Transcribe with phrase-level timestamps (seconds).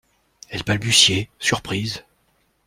[0.49, 2.03] Elle balbutiait, surprise.